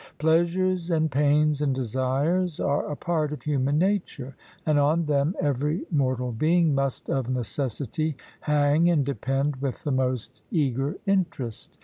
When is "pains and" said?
1.11-1.75